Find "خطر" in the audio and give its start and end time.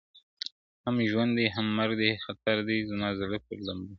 2.25-2.57